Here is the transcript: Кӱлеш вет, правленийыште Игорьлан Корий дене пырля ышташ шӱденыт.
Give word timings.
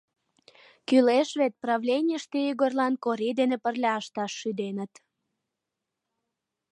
Кӱлеш 0.87 1.29
вет, 1.39 1.53
правленийыште 1.63 2.37
Игорьлан 2.51 2.93
Корий 3.03 3.35
дене 3.39 3.57
пырля 3.63 3.93
ышташ 4.01 4.31
шӱденыт. 4.39 4.93